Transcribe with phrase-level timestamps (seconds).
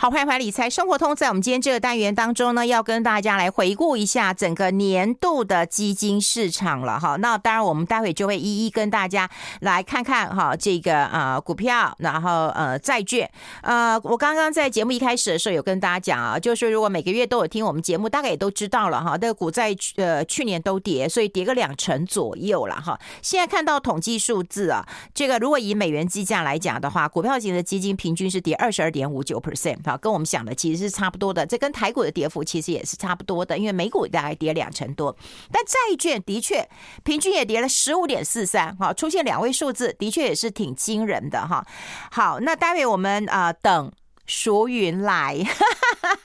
[0.00, 1.14] 好，欢迎回理财生活通。
[1.14, 7.16] 在我们今天这个单元当中呢，要跟大家来回顾一下整个年度的基金市场了哈。
[7.16, 9.28] 那当然，我们待会就会一一跟大家
[9.60, 13.30] 来看看哈，这个呃股票，然后呃债券。
[13.60, 19.18] 呃，我刚刚在节目一开始的时候有跟大家讲啊，就是如果每个月都有听我们节目，大概也都知道了哈。
[19.18, 22.98] 这个股债呃去年都跌，所以跌个两成左右了哈。
[23.20, 29.89] 现在看到统计数字啊，这个如果以美元计价来讲的话，股票型的基金平均是跌二十二点五九 percent。
[29.90, 35.16] 啊，跟我们想的其实是差不多的，这跟台股的跌幅其实也是差不多的，因为美股大概跌两成多，
[35.50, 36.68] 但债券的确
[37.02, 41.66] 平均也跌了十五点四三，哈，出现两位数字，的确也是挺惊人的哈。
[42.10, 43.90] 好，那待会我们啊、等。
[44.30, 45.36] 淑云来，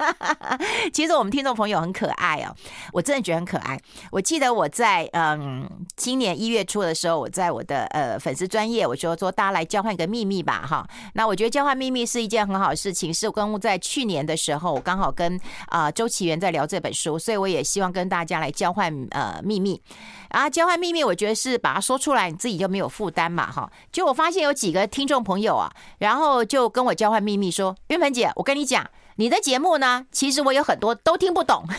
[0.93, 2.55] 其实我们听众朋友很可爱哦，
[2.93, 3.81] 我真的觉得很可爱。
[4.11, 10.87] 我记得我在嗯今年一月初的时候，我在我的呃粉丝专业，我就说大家来交换一个秘密吧哈。
[11.15, 19.81] 那我觉得交换秘密是一件很好的事情，是我跟在去年的时候，我刚好跟啊周启源在聊这本书，所以我也希望跟大家来交换呃秘密。
[20.29, 23.71] 啊，交换秘密，我觉得是把它说出来，你自己就没有负担嘛，哈。
[23.89, 31.65] 就我发现有几个听众朋友啊，然后就跟我交换秘密说：“韵芬姐，我跟你讲，你的节目呢，其实我有很多都听不懂。”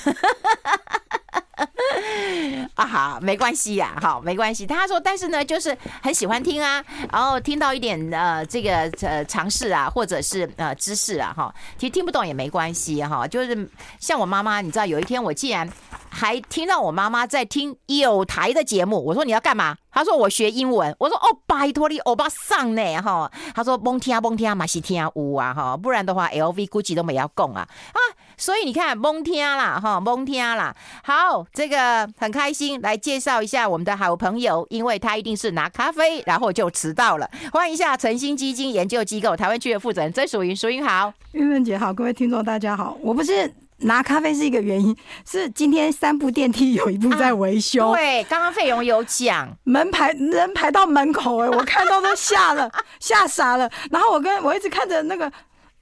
[2.74, 4.66] 啊好，没关系呀，好，没关系。
[4.66, 13.26] 他说，但是呢，就是很喜欢听啊，然后听到一点呃这个呃尝试啊，或者是呃知识啊，哈，其实听不懂也没关系哈。
[13.26, 15.68] 就是像我妈妈，你知道，有一天我既然
[16.16, 19.76] 还听到我妈妈在听有台的节目，我说你要干嘛？
[19.92, 20.96] 她说我学英文。
[20.98, 23.30] 我说哦，拜托你欧巴桑呢哈。
[23.54, 28.00] 她说蒙听啊蒙听啊马西听啊乌啊哈，不然的话 LV 估计都没要供啊啊。
[28.38, 30.74] 所以你看，蒙天啦，哈，蒙天啦。
[31.04, 37.30] 好，这个很开心，来介绍一下我们的好朋友，因为他一定是拿咖啡，然后就迟到了。
[37.52, 42.96] 欢迎一下晨星基金研究机构台湾区的负责人曾淑云，淑云好，玉芬姐好，各位听众大家好。
[43.02, 44.96] 我不是拿咖啡是一个原因，
[45.28, 47.90] 是今天三部电梯有一部在维修。
[47.90, 52.70] 啊、对，刚刚费勇有讲，门排人排到门口，哎，我看到都吓了，
[53.00, 53.70] 吓傻了。
[53.90, 55.30] 然后我跟我一直看着那个。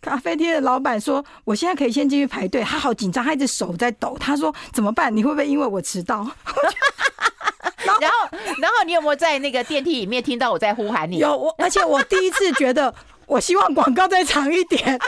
[0.01, 4.15] 咖啡店的老板说：“我现在可以先进去排队。”他好紧张，他一直手在抖。
[4.21, 5.17] 他说：“怎么办？
[5.17, 6.17] 你会不会因为我迟到？”
[7.87, 8.29] 然后，然后，
[8.61, 11.17] 然后你有没有在那个电梯里面听到我在呼喊你？
[11.17, 12.95] 有，我而且我第一次觉得，
[13.25, 15.01] 我希望广告再长一点。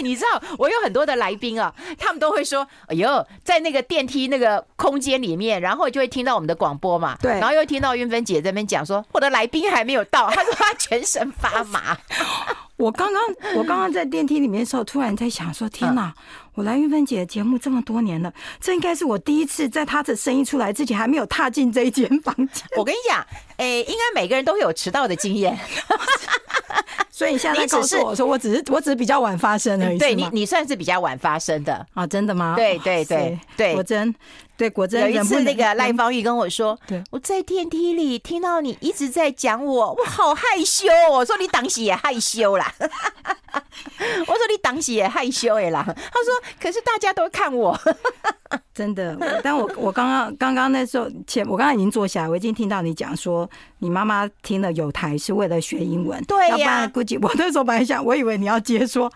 [0.00, 11.96] 你知道我有很多的来宾啊，他们都会说：“哎呦，在那个电梯那个空间里面，然后就会听到我们的广播嘛。”对，然后又听到云芬姐在那边讲说：“我的来宾还没有到。”他说他全身发麻。
[12.78, 13.22] 我刚刚
[13.56, 16.14] 我刚刚在电梯里面的时候，突然在想说：“天哪！
[16.54, 23.24] 我来玉芬姐的节目这么多年了，这应该是我第一次在她的声音出来之前还没有踏进这一间房间。”我跟你讲，
[23.56, 25.58] 哎，应该每个人都会有迟到的经验。
[27.10, 29.98] 所以你现在告诉我说，我只是我只是比较晚发生而已。
[29.98, 32.06] 对你，你算是比较晚发生的啊？
[32.06, 32.54] 真的吗？
[32.56, 34.14] 对对对对，我真。
[34.58, 40.88] 对，果真有一次那个赖芳玉跟我说，对，我在电梯里听到你一直在讲我，我好害羞。
[41.12, 42.74] 我说你当时也害羞啦。
[42.80, 45.84] 我说你当时也害羞哎啦。
[45.86, 47.78] 他说，可是大家都看我，
[48.74, 49.16] 真的。
[49.44, 53.48] 但我我刚刚刚刚那时候前，我刚刚已经坐下来，我已经听到你讲说，
[53.78, 56.20] 你妈妈听了有台是为了学英文。
[56.24, 59.10] 对呀，要不然估计我那时候本来想，我以为你要接说，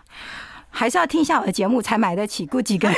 [0.69, 2.89] 还是要听一下我的节目才买得起，估计跟。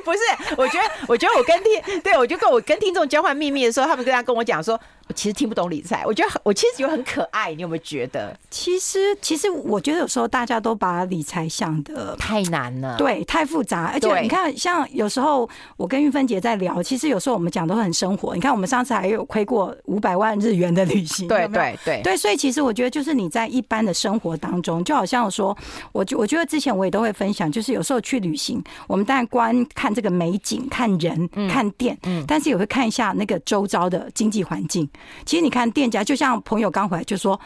[0.04, 4.78] 不是，我觉得，我觉得我跟听， 对，我就跟我跟听众交换秘密的时候，他们跟他跟我讲说。
[5.08, 8.38] 我其实听不懂理财，我觉得我其实觉得很可爱，你有没有觉得？
[8.50, 13.86] 其实，其实我觉得有时候大家都把理财想的太难了，对，太复杂。
[13.86, 15.48] 而且你看，像有时候
[15.78, 18.34] 我跟玉芬姐在聊，其实有时候我们讲都很生活。
[18.34, 21.48] 你看，我们上次还有亏过五百万日元的旅行，对？
[21.48, 22.14] 对对对。
[22.18, 25.56] 所以其实我觉得，就是你在一般的生活当中，就好像说，
[25.92, 34.88] 我觉我觉得之前我也都会分享，就是有时候去旅行，我们当然观看这个美景、看人、看店，嗯，但是也会看一下那个周遭的经济环境。
[35.24, 35.68] 其实你看。
[35.78, 37.38] 店家就像朋友刚回来就说：“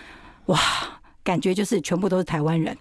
[0.47, 0.59] 哇，
[1.25, 2.75] 感觉就是全部都是台湾人，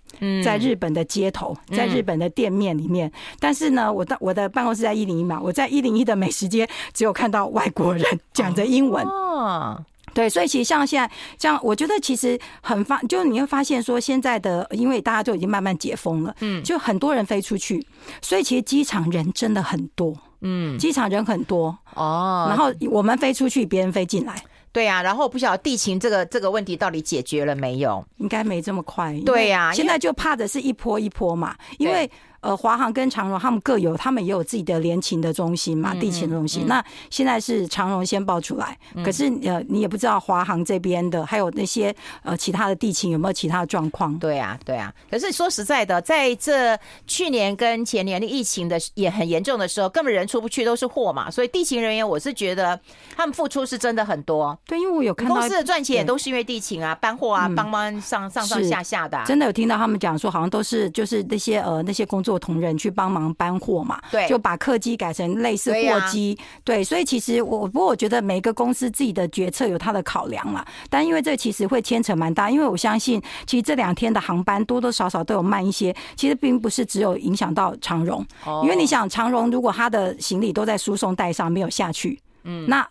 [0.44, 3.12] 在日本的街头，在日本的店面里面。
[3.40, 9.04] 但是呢，我到我的办公室在一零一嘛，我在一零一的美食街，只有看到外国人讲着英文。
[9.06, 17.86] 哦，对，所以其实像现在这样，我觉得其实很发，就你会发现说，现在的因为大家都已经慢慢解封了，嗯，就很多人飞出去，
[18.22, 22.48] 所以其实机场人真的很多，嗯，机场人很多哦。
[22.50, 24.44] 然后我们飞出去，别人飞进来。”
[24.74, 28.02] 对呀、啊，然后不晓得地勤这个这个问题到底解决了没有？
[28.20, 29.14] 应该没这么快。
[29.26, 32.10] 对呀、啊，现在就怕的是一波一波嘛，因为
[32.42, 36.66] 呃，华航跟长荣他们各有，他们也有自己的联勤的中心嘛，地勤的中心。
[36.68, 44.18] 那现在是长荣先爆出来，可是呃，你也不知道华航这边的还有那些呃其他的地勤有没有其他的状况？
[44.18, 44.94] 对啊，对啊。
[45.10, 51.30] 可是说实在的，在这去年跟前年的疫情的也很严重的时候，根本人出不去，都是货嘛。
[51.30, 52.80] 所以地勤人员，我是觉得
[53.16, 54.58] 他们付出是真的很多。
[54.66, 59.22] 对，因为我有看到公司的赚钱也都是因为地勤啊，搬货啊，帮忙上上上下下的。
[59.28, 78.26] 真的有听到他们讲说，好像都是就是那些呃那些工作同仁去帮忙搬货嘛，对，就把客机改成类似货机，对，所以其实我不过我觉得每个公司自己的决策有它的考量啦，但因为这其实会牵扯蛮大，因为我相信其实这两天的航班多多少少都有慢一些，其实并不是只有影响到长荣，
[78.64, 82.88] 因为你想长荣如果他的行李都在输送带上没有下去，嗯，那。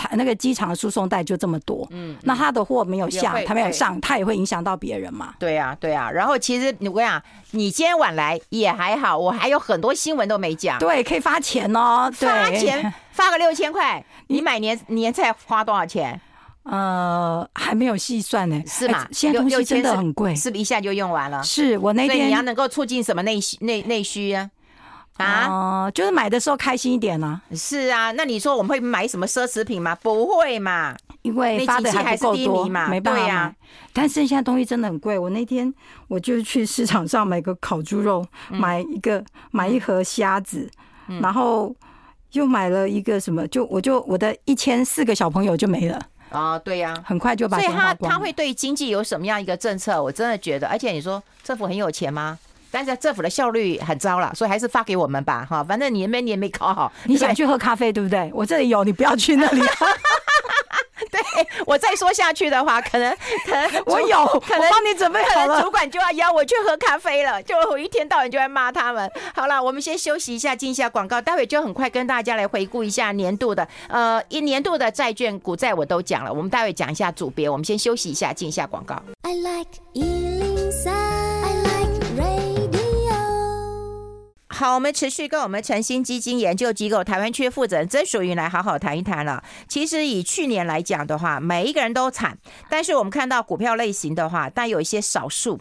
[0.00, 5.34] 他那个机场的输送带就这么多，嗯，那他的货没有下，他没有上，他也会影响到别人嘛。
[5.38, 6.10] 对啊，对啊。
[6.10, 10.78] 然后其实我跟你讲，你今天晚来也还好，我还有很多新闻都没讲。
[10.78, 16.18] 对，可以发钱哦，对，发钱 发个六千块，你买年年菜花多少钱？
[16.62, 19.06] 呃，还没有细算呢，是吗？
[19.12, 21.42] 现在东西真的很贵，是不是一下就用完了？
[21.42, 24.48] 是我那天你要能够促进什么内需内内需啊？
[25.24, 27.54] 啊、呃，就是买的时候开心一点呢、啊。
[27.54, 29.94] 是啊，那你说我们会买什么奢侈品吗？
[30.02, 33.54] 不会嘛，因为发的还不够多嘛，没办法呀、啊。
[33.92, 35.18] 但是现在东西真的很贵。
[35.18, 35.72] 我那天
[36.08, 40.70] 我就去市场上买个烤猪肉，嗯、买一个买一盒虾子、
[41.08, 41.74] 嗯，然后
[42.32, 46.00] 又买了一个什么，就我就我的一千四个小朋友就没了
[46.30, 46.58] 啊。
[46.58, 47.58] 对呀、啊，很快就把。
[47.60, 50.02] 所以他他会对经济有什么样一个政策？
[50.02, 52.38] 我真的觉得，而且你说政府很有钱吗？
[52.70, 58.30] 但是政府的效率很糟了，所以还是发给我们吧，哈，反正你那边你也没考好，你想去喝咖啡对不对？
[58.34, 59.60] 我这里有，你不要去那里。
[61.10, 61.20] 对，
[61.66, 63.10] 我再说下去的话，可能
[63.44, 69.10] 可能 我有，可能帮你准备好了，主管就要邀我去喝咖啡了，就我一天到晚就在骂他们。
[69.34, 79.02] 好了，我们先休息一下，进一下广告，待会就很快跟大家来回顾一下年度的呃一年度的债券股债我都讲了，我们待会讲一下组别，我们先休息一下，进一下广告。
[79.22, 79.70] I like
[84.60, 89.42] 好，我们持续跟我们晨星基金研究机构台湾区负责人曾淑云来好好谈一谈了。
[89.66, 92.36] 其实以去年来讲的话，每一个人都惨，
[92.68, 95.58] 但是我们看到股票类型的话，但有一些少数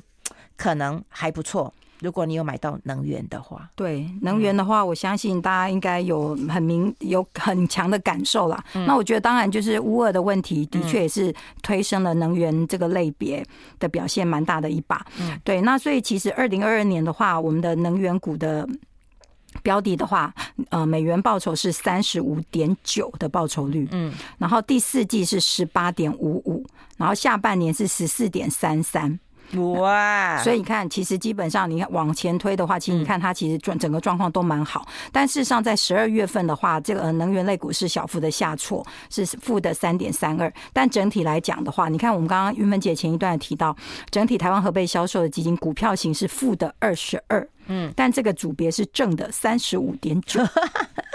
[0.58, 1.74] 可能还不错。
[2.02, 8.62] 如果你有买到能源的话，对能源的话，我相信大家应该有很明有很强的感受了。
[8.86, 13.42] 那我觉得，当然就是乌二的问题，的确也是推升了能源这个类别
[13.80, 15.06] 的表现蛮大的一把。
[15.22, 18.68] 嗯对，那所以其实二零二二年的话，我们的能源股的。
[19.62, 20.34] 标的的话，
[20.70, 26.66] 呃，美元报酬是三十五点九的报酬率，嗯，然后第四季是十八点五五，
[26.98, 29.20] 然后下半年是十四点三三。
[29.82, 30.38] 哇！
[30.44, 34.88] 所以你看，其实基本上你看往前推的话，其实你看它其实整整个状况都蛮好。
[35.12, 40.54] 但事实上，在十二月份的话，这个能源类股是小幅的下挫，是负的三点三二。
[40.72, 43.76] 但整体来讲的话，你看我们刚刚云芬姐前一段提到，
[44.12, 50.42] 整体台湾合备销售的基金股票型是负的二十二，嗯，但这个组别是正的三十五点九，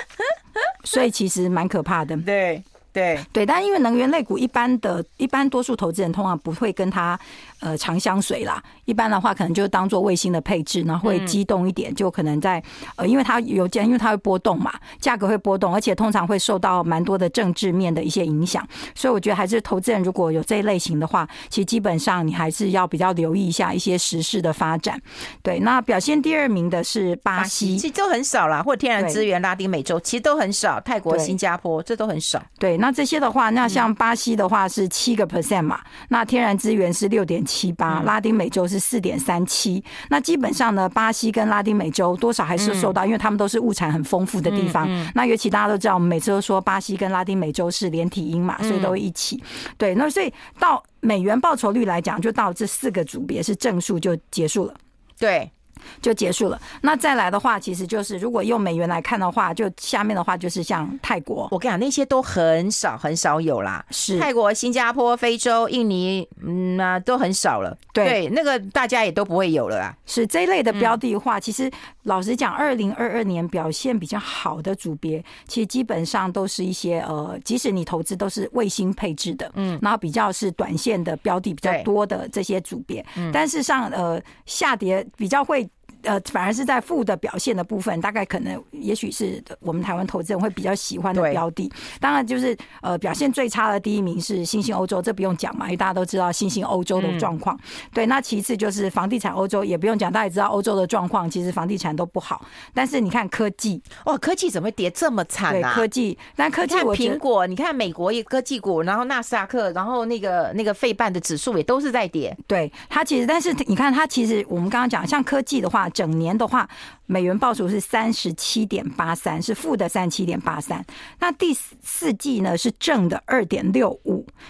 [0.85, 2.17] 所以其实蛮可怕的。
[2.17, 2.65] 对。
[2.95, 7.19] 对对，但因为能源类股一般的一般多数投资人通常不会跟它
[7.61, 12.63] 呃长相水啦，一般的话可能就当做卫星的配置，然后会机动一点，就可能在
[12.97, 25.01] 呃因为它有价，因为它会波动嘛，价格会波动，而且通常会受到蛮多的政治面的一些影响，所以我觉得还是投资人如果有这一类型的话，其实基本上你还是要比较留意一下一些时事的发展。
[25.43, 32.43] 对，那表现第二名的是巴西，其实都很少啦，或天然资源、拉丁美洲其实都很少，泰国、新加坡这都很少。
[32.59, 32.77] 对。
[32.79, 39.83] 那这些的话，那像巴西的话是七个 percent 嘛，那天然资源是六点七八，拉丁美洲是四点三七。
[40.09, 44.89] 那基本上呢，巴西跟拉丁美洲多少还是受到，因为他们都是物产很丰富的地方。
[45.15, 49.43] 那尤其大家都知道，我们每次都说巴西跟拉丁美洲是连体婴嘛，所以都会一起。
[49.79, 54.75] 对，那所以到美元报酬率来讲，就到这四个组别是正数就结束了。
[55.19, 55.51] 对。
[56.01, 56.61] 就结束了。
[56.83, 63.85] 那再来的话，其实就是如果用美元来看的话，就下面的话就是像泰国，我跟你讲，那些都很少很少有啦。
[63.91, 67.77] 是泰国、新加坡、非洲、印尼，嗯那都很少了。
[67.93, 69.97] 对，对，那个大家也都不会有了啦。
[70.07, 71.71] 是这一类的标的的话，其实
[72.03, 85.69] 老实讲，二零二二年表现比较好的组别，其实基本上都是一些呃，即使你投资都是卫星配置的，嗯，然后比较是短线的标的比较多的这些组别，嗯，但是上呃下跌比较会。
[86.05, 91.71] 呃，反而是在负的表现的部分，大概可能也许是我们台湾投资人会比较喜欢的标的。
[92.01, 97.59] 当然，就是呃，表现最差的第一名是新兴欧洲，这不用讲嘛，因为大家都知道新兴欧洲的状况。
[97.93, 102.45] 对，那其次就是房地产欧洲，也不用讲，大家也知道欧洲的状况，其实房地产都不好。
[102.73, 105.73] 但是你看科技，哇，科技怎么会跌这么惨啊？
[105.75, 112.37] 科技，但科技，我苹果，你看美国一科技股，然后纳斯达克，然后那个那个费半的指数也都是在跌。
[112.47, 116.69] 对，它其实，但是你看它其实，我们刚刚讲像科技的话，整年的话。
[117.07, 120.83] 美元报酬是三十七点八三，是负的三十七点八三。
[121.19, 124.01] 那第四季呢是正的二点六，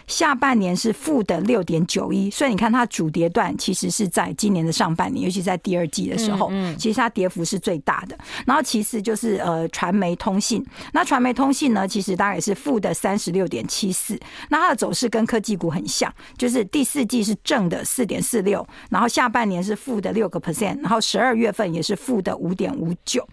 [0.07, 2.31] 下半年是负的六点九一。
[2.31, 8.17] 所以你看它主跌段其实是在今年的上半年，尤其在第二季的时候，其实它跌幅是最大的。
[8.47, 14.19] 然后其次就是呃传媒通信，那传媒通信呢其实大概是负的三十六点七四。
[14.50, 22.35] 那它的走势跟科技股很像，就是第四季是正的四点四六，然后下半年是负的六个 percent，然后十二月份也是负的。
[22.45, 23.26] 五点五九，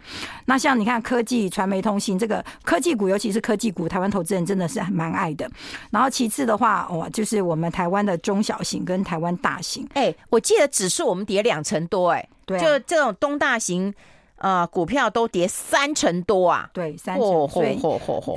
[0.46, 5.50] 那像你看科技、传媒、通信这个科技股，尤其是科技股，台湾投资人真的是蛮爱的。
[5.90, 9.88] 然后其次的话，哇，就是我们台湾的中小型跟台湾大型。
[9.94, 13.94] 哎，我记得指数我们跌两成多，哎，对，就这种东大型。
[14.42, 16.68] 呃，股票都跌三成多啊！
[16.74, 17.48] 对，三成。
[17.48, 17.80] 所以，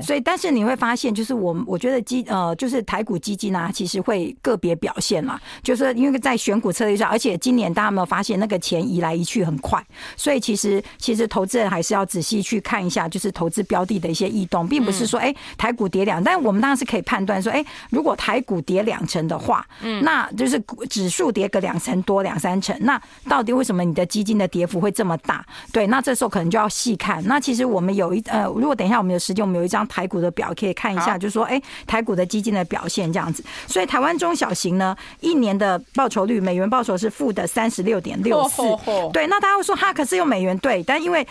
[0.03, 5.41] 所以，但是你会发现，就是我，我觉得基呃，就是台股基金啊，其实会个别表现啦。
[5.63, 9.83] 就是因为在选股策略上，而且今年大家有没有发现，那个钱移来移去很快，
[10.15, 25.43] 所以其实其实投资人还是要仔细去看一下，就是投资标的的一些异动，并不是说，哎，台股跌两，但我们当然是可以判断说，哎，如果台股跌两成的话，嗯，那就是指数跌个两成多两三成，那到底为什么你的基金的跌幅会这么大？
[25.73, 25.89] 对。
[25.95, 27.23] 那这时候可能就要细看。
[27.25, 33.45] 那其实我们有一呃，如果等一下我们有时间，我们有一张台股的表可以看一下，就是说，哎，台股的基金的表现这样子。
[33.69, 38.63] 所以台湾中小型呢，一年的报酬率，美元报酬是负的三十六点六四。
[39.13, 41.25] 对，那大家会说，哈，可是用美元对，但因为。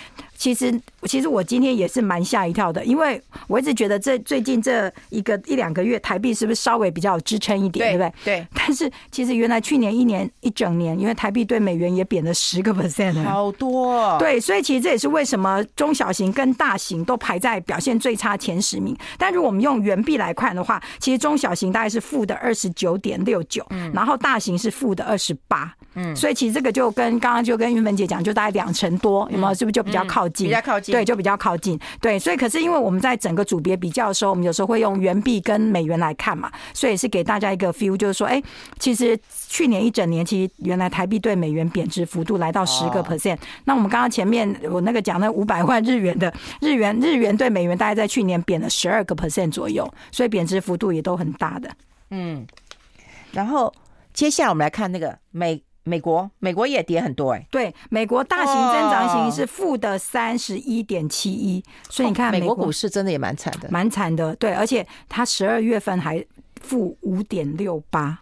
[0.44, 8.26] 其实，其实我今天也是蛮吓一跳的，因为我一直觉得这最近这一个一两个月，台币是不是稍微比较有支撑一点，对，对不对？
[8.26, 8.48] 对。
[8.54, 14.18] 但是其实原来去年一年一整年，因为台币对美元也贬了十个 percent，好多哦。
[14.20, 18.94] 对，所以其实这也是为什么中小型跟大型都排在表现最差前十名。
[19.18, 25.74] 但如果我们用元币来看的话，其实中小型大概是负的二十九点六九，然后大型是负的二十八。
[25.96, 29.54] 嗯，所以其实这个就跟刚刚就跟云芬姐讲，就大概两成多，有没有？
[29.54, 30.33] 是不是就比较靠近？
[30.34, 31.80] 比较靠近，对，就比较靠近。
[32.02, 38.42] 对，所以可是因为我们在整个组别比较的时候，我们有时候会用元币跟美元来看嘛，所以是给大家一个 feel，就是说，哎，
[38.80, 43.38] 其实去年一整年，其实原来台币对美元贬值幅度来到十个 percent。
[43.66, 51.70] 那我们刚刚前面我那个讲那五百万日元的日元，日元对美元大概在去年贬了十二个 percent 左右，所以贬值幅度也都很大的。
[52.10, 52.46] 嗯，
[53.32, 53.74] 然后
[54.14, 55.62] 接下来我们来看那个美。
[55.84, 57.48] 美国，美国也跌很多哎、欸。
[57.52, 64.36] 对，美国大型增长型是负的三十一点七一，所以你看美国股市真的也蛮惨的，蛮惨的。
[64.38, 66.26] 对，而且它十二月份还
[66.62, 68.18] 负五点六八，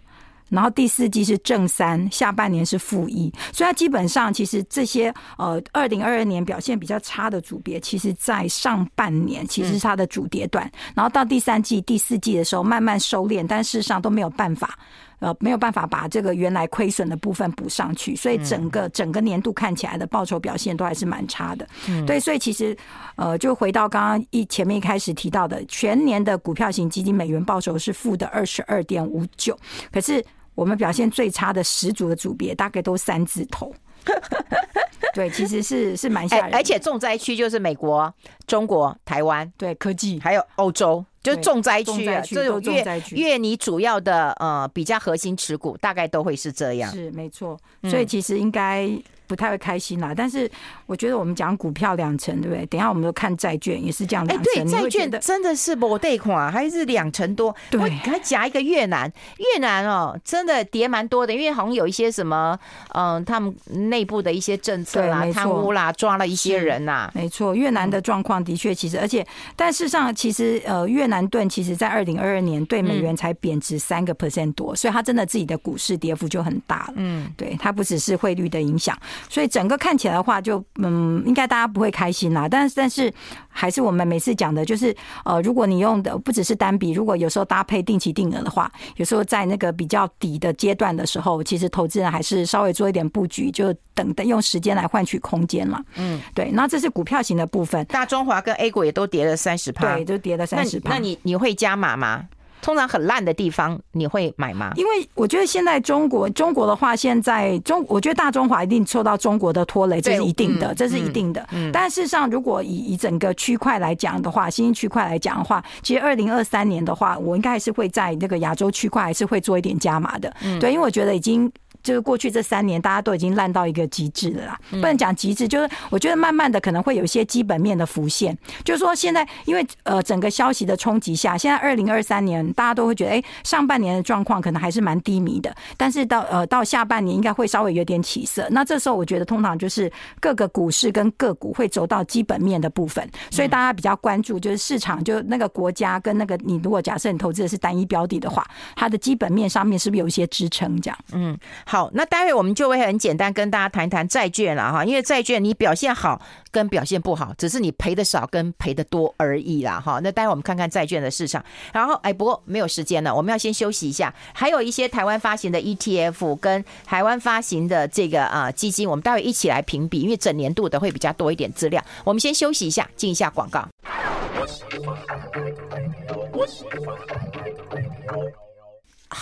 [0.49, 14.79] 然后第四季是正三，下半年是负一，所以它基本上其实这些呃，二零二二年表现比较差的组别，其实在上半年其实是它的主跌段，然后到第三季、第四季的时候慢慢收敛，但事实上都没有办法。
[15.21, 21.67] 呃，没有办法把这个原来亏损的部分补上去，所以整个整个年度看起来的报酬表现都还是蛮差的。
[21.87, 22.75] 嗯，对，所以其实
[23.15, 29.55] 呃，就回到刚刚一前面一开始提到的，全年的股票型基金美元报酬是负的二十二点五九，
[29.91, 30.25] 可是
[30.55, 33.71] 我们表现最差的十组的组别大概都三字头。
[35.13, 38.11] 对，其实是是蛮吓人的，而且重灾区就是美国、
[38.47, 41.05] 中国、台湾，对，科技还有欧洲。
[41.21, 46.91] 就是重灾区啊，这种越越你主要的呃比较核心持股，大概都会是这样。
[46.91, 48.89] 是没错，所以其实应该。
[49.31, 50.51] 不太会开心啦，但是
[50.85, 52.65] 我觉得我们讲股票两成，对不对？
[52.65, 54.61] 等一下我们都看债券，也是这样两成。
[54.61, 57.55] 哎，对，债券真的是没得看，还是两成多。
[57.69, 62.59] 对，给他夹一个越南，越南哦，真的跌蛮多的，因为好像有一些什么，
[62.93, 63.55] 嗯，他们
[63.89, 67.09] 内部的一些政策啦、贪污啦，抓了一些人呐。
[67.15, 76.93] 没错，越南的状况的确，其实而且，但事实上，其实呃，越南盾其实在二零二二年对美元才贬值三个 percent 多，所以它真的自己的股市跌幅就很大了。
[76.97, 78.97] 嗯，对，它不只是汇率的影响。
[79.29, 82.47] 所以整个看起来的话，就嗯，应该大家不会开心啦。
[82.49, 83.13] 但是，但是
[83.47, 95.83] 还是我们每次讲的，就是呃，如果你用的不只是单笔，如果有时候搭配定期定额的话，有时候在那个比较底的阶段的时候，其实投资人还是稍微做一点布局，就等等用时间来换取空间嘛。
[95.95, 96.49] 嗯，对。
[96.51, 100.91] 那这是股票型的部分，大中华跟 A 股也都跌了三十趴，对，都跌了三十趴。
[100.91, 102.25] 那你你会加码吗？
[102.61, 104.71] 通常很烂的地方，你会买吗？
[104.75, 111.47] 因为我觉得现在中国中国的话，现在中我觉得大中华一定受到中国的拖累，这是一定的，这是一定的。
[111.73, 120.33] 但事实上，如果以以整个区块来讲的话，新兴区块来讲的话，其实二零二三年的话，我应该还是会在那个亚洲区块还是会做一点加码的。
[120.59, 121.51] 对，因为我觉得已经。
[121.83, 124.59] 就是过去这三年，大家都已经烂到一个极致了啦。
[124.69, 128.37] 不能讲极致，就是我觉得慢慢的可能会有一些基本面的浮现。
[128.63, 135.53] 就是说，现在因为呃整个消息的冲击下，现在二零二三年大家都会觉得，哎，上半年的状况可能还是蛮低迷的。
[135.77, 138.47] 但是到呃到下半年应该会稍微有点起色。
[138.51, 148.45] 那这时候我觉得通常就是各个股市跟个股会走到基本面的部分，所以大家比较关注就是市场就那个国家跟那个你如果假设你投资的是单一标的的话，
[148.75, 150.79] 它的基本面上面是不是有一些支撑？
[150.79, 151.37] 这样，嗯。
[151.71, 160.01] 好，那待会我们就会很简单跟大家谈谈债券了哈，因为债券你表现好跟表现不好，只是你赔的少跟赔的多而已啦哈。
[160.03, 164.13] 那待会我们看看债券的市场，然后哎，不过没有时间了，我们要先休息一下。
[164.33, 171.81] 还有一些台湾发行的 ETF 跟台湾发行的这个啊基金，我们待会一起来评比，因为整年度的会比较多一点资料。
[172.03, 173.65] 我们先休息一下，进一下广告。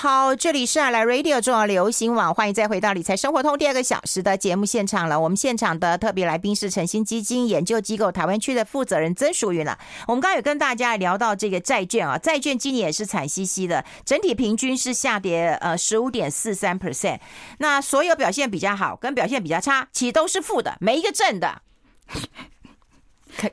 [0.01, 5.19] 好，这里是爱来 Radio 中央流行网，欢迎再回到理财生活通第二个小时的节目现场了。
[5.19, 9.77] 我们现场的特别来宾是诚心基金研究机构台湾区的负责人曾淑云了。
[10.07, 17.19] 我们刚刚有跟大家聊到这个债券啊，债券今年也是惨兮兮的，整体平均是下跌呃十五点四三 percent。
[17.57, 21.61] 那所有表现比较好跟表现比较差，其实都是负的，没一个正的。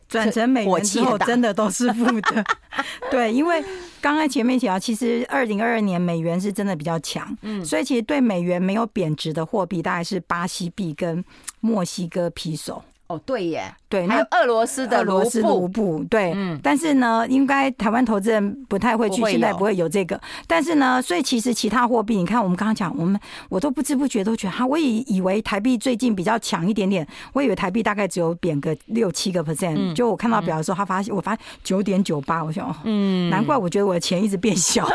[0.09, 2.45] 转成美元之后，真的都是负的。
[3.11, 3.62] 对，因为
[4.00, 11.25] 刚刚前面讲，其实二零二二年美元是真的比较强，嗯，所以其实对美元没有贬值的货币，大概是巴西币跟
[11.61, 12.85] 墨西哥皮索。
[13.09, 34.87] 哦，对耶，对，还有俄罗斯的俄罗斯卢布，对，嗯，但是呢，应该台湾投资人不太会去，现在不会有这个，但是呢，所以其实其他货币，你看我们刚刚讲，我们我都不知不觉都觉得，哈，我以以为台币最近比较强一点点，我以为台币大概只有贬个六七个 percent，就我看到表的时候，他发现我发现九点九八，我想，嗯，难怪我觉得我的钱一直变小。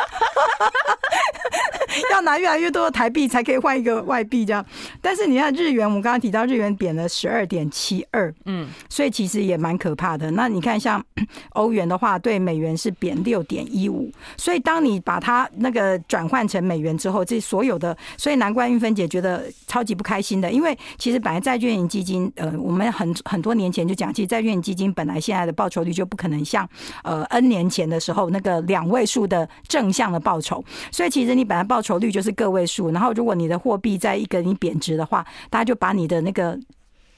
[2.10, 4.66] 要拿越来越多的台币才可以换一个外币，这样。
[5.02, 10.30] 但是你看日元，我们刚刚提到日元贬了十二点七二，嗯，所以其实也蛮可怕的。
[10.32, 11.02] 那你看像
[11.56, 26.68] 欧元的话，对美元是贬六点一五，所以当你把它那个转换成美元之后，这所有的，所以难怪运芬姐觉得超级不开心的，因为其实本来债券型基金，呃，我们很很多年前就讲，其实债券型基金本来现在的报酬率就不可能像
[27.06, 36.60] 呃 N 年前的时候那个两位数的正向的报酬，所以其实你本来报酬率就是个位数，然后如果你的货币在一个你贬值的话，大家就把你的那个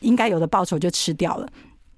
[0.03, 1.47] 应该有的报酬就吃掉了。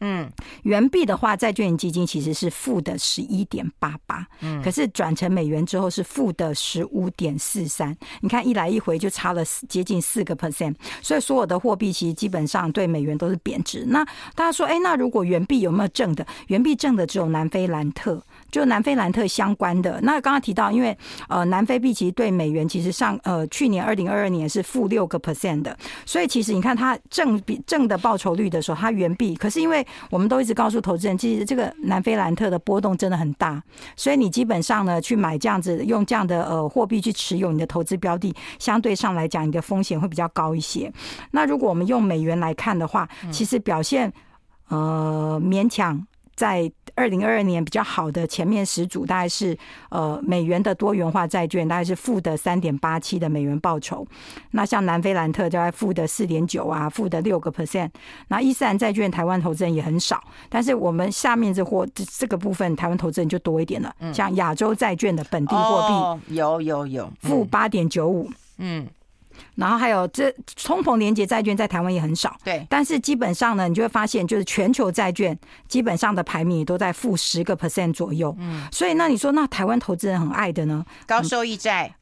[0.01, 0.29] 嗯，
[0.63, 7.95] 元币的话，债券基金其实是负的十一点八八，嗯，可是转成美元之后是负的十五点四三。
[8.19, 13.85] 你看一来一回就差了接近四个 percent，所以所有的货币其实基本上对美元都是贬值。
[13.87, 14.03] 那
[14.35, 16.27] 大家说，哎，那如果元币有没有正的？
[16.47, 18.21] 元币正的只有南非兰特。
[18.55, 33.61] 就南非兰特相关的，那刚刚提到，因为呃南非币其实对美元其实上呃去年二零二二年是负六个 percent 的，所以其实你看它正比正的报酬率的时候，它原币，可是因为我们都一直告诉投资人，其实这个南非兰特的波动真的很大，
[33.97, 40.89] 所以你基本上呢去买这样子用这样的呃货币去持有你的投资标的，相对上来讲你的风险会比较高一些。
[41.31, 44.13] 那如果我们用美元来看的话，其实表现
[44.69, 46.07] 呃勉强。
[46.35, 49.57] 在二零二二年比较好的前面十组，大概是
[49.89, 54.05] 呃美元的多元化债券，大概是负的三点八七的美元报酬。
[54.51, 57.89] 那像南非兰特就在负的四点九啊，负的六个 percent。
[58.27, 63.93] 那伊斯兰债券台湾投资人也很少，但是我们下面这货这个部分台湾投资人就多一点了。
[64.13, 68.87] 像亚洲债券的本地货币有有有负八点九五，嗯。
[69.55, 70.29] 然后还有这
[70.63, 72.65] 通膨连结债券在台湾也很少，对。
[72.69, 78.35] 但是基本上呢，你就会发现，就是全球债券基本上的排名也都在负十个 percent 左右。
[78.39, 78.67] 嗯。
[78.71, 80.85] 所以那你说，那台湾投资人很爱的呢？
[81.05, 81.95] 高收益债、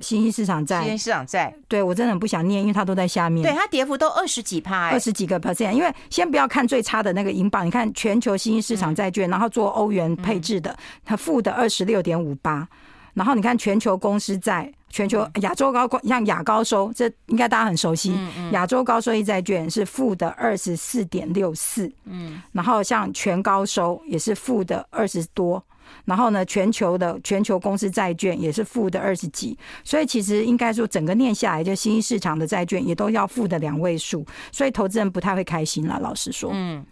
[0.00, 1.54] 新兴市场债、新兴市场债。
[1.68, 3.44] 对我真的很不想念，因为它都在下面。
[3.44, 5.72] 对，它跌幅都二十几趴，二十几个 percent。
[5.72, 12.66] 因为先不要看最差的那个英镑，你看全球新兴市场债券，然后做欧元配置的，它负的二十六点五八。
[13.14, 14.72] 然后你看全球公司债。
[14.96, 18.18] 全球亚洲高像亚高收，这应该大家很熟悉。
[18.52, 25.62] 亚洲高收益债券是负的二十四点六四，嗯，然后像全高收也是负的二十多，
[26.06, 36.00] 然后呢，全球的全球公司债券也是负的二十几，所以其实应该说整个念下来，就新兴市场的债券也都要负的两位数，所以投资人不太会开心了。
[36.00, 36.82] 老实说，嗯，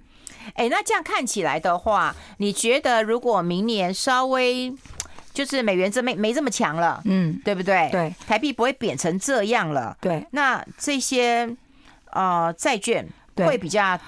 [0.57, 4.75] 哎，那这样看起来的话，你觉得如果明年稍微？
[5.35, 7.90] 就是美元这没没这么强了，嗯，对不对？
[7.92, 9.94] 对，台币不会贬成这样了。
[10.01, 11.55] 对，那这些
[12.12, 14.01] 呃债券会比较。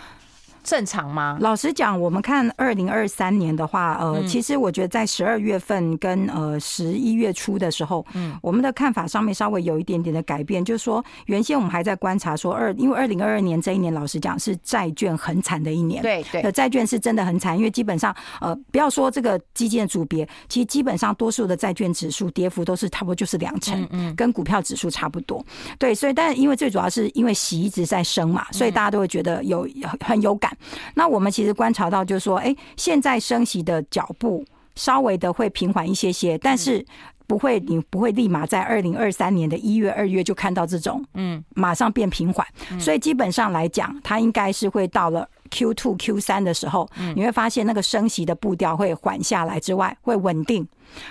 [0.67, 1.39] 正常吗？
[1.41, 25.45] 老实讲，我们看二零二三年的话，呃，其实我觉得在十二月份跟呃十一月初的时候，嗯，我们的看法上面稍微有一点点的改变，就是说原先我们还在观察说二，因为二零二二年这一年，老实讲是债券很惨的一年，对对，债券是真的很惨，因为基本上呃，不要说这个基金的组别，其实基本上多数的债券指数跌幅都是差不多就是两成，嗯，跟股票指数差不多，
[25.79, 29.69] 对，所以但因为最主要是因为息一直在升嘛，所以大家都会觉得有
[30.01, 30.56] 很有感。
[30.95, 36.85] 那我们其实观察到，就是说，哎，现在升息的脚步稍微的会平缓一些些，但是
[37.27, 42.47] 不会，你不会立马在二零二三年的一月、二月就看到这种，嗯，马上变平缓。
[42.79, 50.67] 所以基本上来讲，它应该是会到了 Q two、Q 三的时候，你会发现那个升息的步调会缓下来之外，会稳定，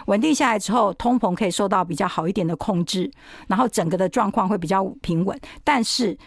[0.05, 3.12] 稳定下来之后，通膨可以受到比较好一点的控制，
[3.47, 6.17] 然后整个的状况会比较平稳，但是。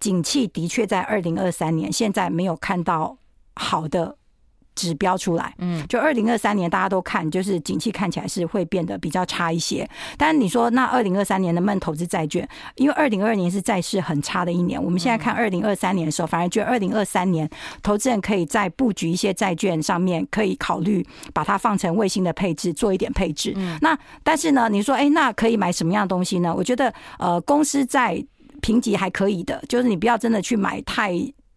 [0.00, 3.16] 景气的确在二零二三年，现在没有看到
[3.54, 4.16] 好的
[4.76, 5.52] 指标出来。
[5.58, 9.88] 嗯，就二零二三年大家都看，就是景气看起来是会变得比较差一些。
[10.16, 12.48] 但是你说那二零二三年能不能投资债券？
[12.76, 14.80] 因为二零二二年是债市很差的一年。
[14.80, 17.50] 我们现在看二零二三年的时候，反而觉得二零二三年
[17.82, 23.52] 投资人可以在布局一些债券上面，可以考虑把它放成卫星的配置，做一点配置。
[23.56, 26.54] 嗯，那但是呢，你说哎，那可以买什么样的东西呢？
[26.54, 28.24] 我觉得呃，公司债。
[28.60, 31.12] 评级还可以的，就是你不要真的去买太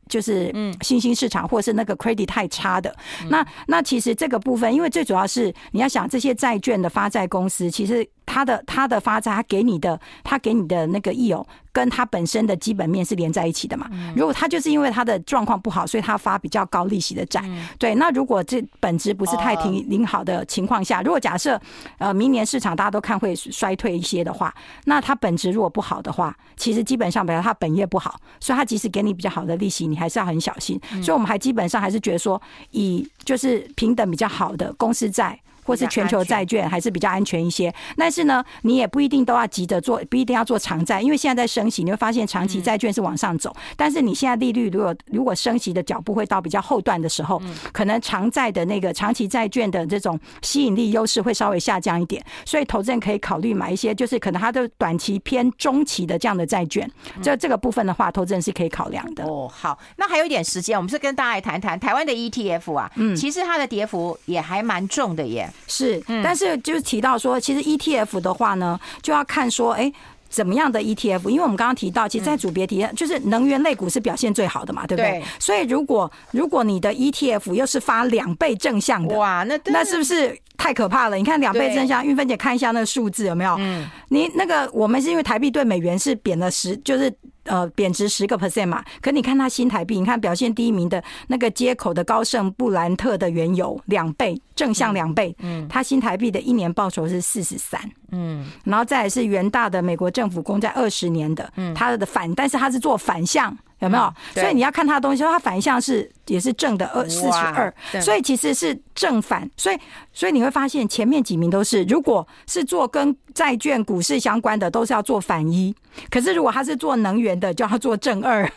[0.10, 2.94] 就是新兴市场，或是那个 credit 太差的。
[3.30, 11.46] 那那其实这个部分，因为最主要是你要想这些债券的发债公司，其实它的它的发债，它给你的它给你的那个益友。
[11.74, 13.90] 跟它本身的基本面是连在一起的嘛？
[14.14, 17.42] 如果它就是因为它的状况不好，所以它发比较高利息的债，
[17.80, 17.96] 对。
[17.96, 21.58] 那如果这本质不是太挺挺好的情况下，如果假设
[21.98, 24.54] 呃明年市场大家都看会衰退一些的话，
[24.84, 30.78] 那它本质如果不好的话，其实基本上表示它本业不好，所以它即使给你比较好的利息，你还是要很小心。
[31.02, 35.40] 所以我们还基本上还是觉得说，以就是平等比较好的公司债。
[35.66, 56.90] 或是全球债券还是比较安全一些，但是呢，你也不一定都要急着做，不一定要做长债，因为现在在升息，你会发现长期债券是往上走，但是你现在利率如果如果升息的脚步会到比较后段的时候，可能长债的那个长期债券的这种吸引力优势会稍微下降一点，所以投资人可以考虑买一些，就是可能它的短期偏中期的这样的债券，
[57.22, 59.24] 这这个部分的话，投资人是可以考量的。
[59.26, 65.51] 哦，好，那还有一点时间，我们是跟大家来谈谈台湾的 ETF 啊，嗯，其实它的跌幅也还蛮重的耶。
[65.68, 69.92] 是，但是就是提到说，其实 ETF 的话呢，就要看说，哎，
[70.30, 71.30] 怎么样的 ETF？
[71.30, 75.24] 因为我们刚刚提到，其实，在组别提，就是能源类股是表现最好的嘛，对不对？
[75.40, 81.18] 所以，如果如果你的 ETF 又是发两倍正向的，哇，那那是不是太可怕了？
[81.18, 83.56] 你看两倍正向，运芬姐看一下那个数字有没有？
[83.60, 87.14] 嗯，你那个我们是因为台币对美元是贬了十，就是。
[87.46, 103.58] 呃，贬值十个 percent 嘛，可你看它新台币，你看表现第一名的那个接口的高盛布兰特的原油两倍，正向两倍，嗯，它新台币的一年报酬是四十三，嗯，然后再来是元大的美国政府公债二十年的，嗯，它的反，但是它是做反向。
[103.82, 104.14] 有没有？
[104.34, 109.78] 所以你要看他的东西，它反向是也是正的二四十二，所以其实是正反，所以
[110.14, 115.74] 所以你会发现前面几名都是，如果是做跟债券、股市相关的，都是要做反一；
[116.10, 118.50] 可是如果他是做能源的，就要做正二。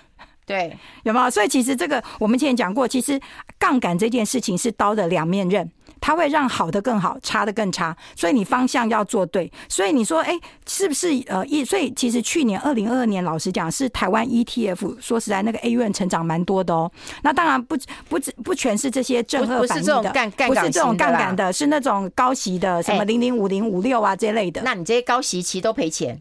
[0.47, 1.31] 对，有没有？
[1.31, 3.21] 所以其实这个我们之前讲过，其实
[3.59, 5.71] 杠杆这件事情是刀的两面刃。
[6.01, 9.51] 它会让好的更好，差的更差，所以你方向要做对。
[9.71, 11.65] 所以你说，哎，是不是呃一？
[11.65, 16.93] 所以其实去年二零二二年，老实讲是台湾 ETF，说实在那个 AUM 成长蛮多的哦。
[17.23, 17.75] 那当然不
[18.11, 20.13] 不只不全是这些正二反应的，
[20.47, 24.61] 不是这种杠杆的，是那种高息的，什么零零五零五六啊这类的。
[24.63, 26.21] 那你这些高息期都赔钱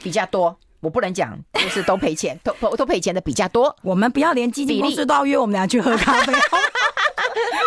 [0.00, 3.74] 比较多，我不能讲就是都赔钱， 都都赔钱的比较多。
[3.82, 6.32] 我们不要连基金公司都要约我们俩去喝咖啡。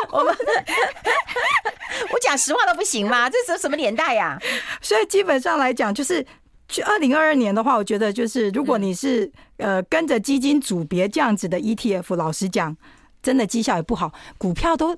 [0.09, 0.35] 我们，
[2.11, 3.29] 我讲实话都不行吗？
[3.29, 4.37] 这是什么年代呀？
[4.81, 6.25] 所以基本上来讲，就是
[6.67, 12.75] 去二零二二年的话，我觉得就是如果你是呃跟着基金组别这样子的 ETF，老实讲，
[13.21, 14.97] 真的绩效也不好，股票都。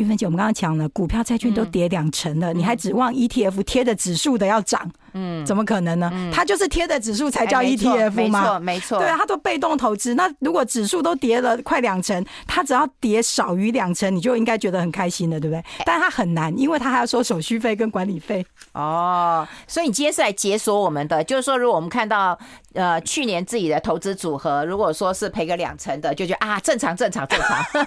[0.00, 4.90] 韵芬姐，我们刚刚讲了，股票、债券都跌两成了，你还指望 ETF 贴着指数的要涨？
[5.12, 6.10] 嗯，怎么可能呢？
[6.32, 8.40] 它就是贴着指数才叫 ETF 吗？
[8.40, 8.98] 没错，没错。
[8.98, 10.14] 对啊，它都被动投资。
[10.14, 15.64] 那如果指数都跌了快两成，它只要跌少于两成，你就应该觉得很开心了，对不对？
[15.84, 18.46] 但它很难，因为它还要收手续费跟管理费。
[18.72, 22.38] 哦，所以你今天是来解锁我们的，就是说，如果我们看到
[22.74, 27.64] 呃去年自己的投资组合，如果说是赔个两成的，就觉得啊正常，正常，正常。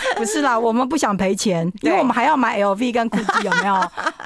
[0.16, 3.74] 不是啦，我们不想赔钱，因为我们还要买 LV 跟 GUCCI 有没有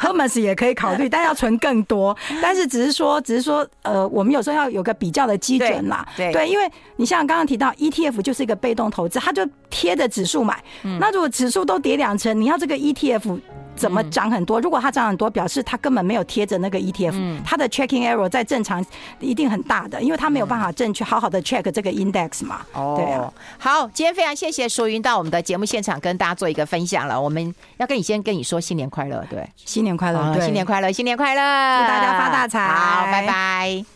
[0.00, 2.16] ？Hermes 也可以考虑，但要存更多。
[2.40, 6.06] 但是只是说，只是说，呃，我们有时候要有个比较的基准啦。
[6.16, 10.62] 对，对，因为你像刚刚提到 ETF 就是一个被动投资，它就贴着指数买。
[10.98, 13.40] 那如果指数都跌两成，你要这个 ETF。
[13.82, 14.60] 怎么涨很多？
[14.60, 18.84] 如果它涨很多，表示它根本没有贴着那个 ETF，它的 checking error 在正常
[19.18, 22.60] 一定很大的，因为它没有办法正确好好的 check 这个 index 嘛。
[22.74, 23.32] 哦，对啊。
[23.58, 27.20] 好，今天非常谢谢淑云到我们的节目现场跟大家做一个分享了。
[27.20, 31.40] 我们要跟你先跟你说新年快乐，对，新年快乐，新年快乐，新年快乐，
[31.80, 33.92] 祝大家发大财，好，拜拜。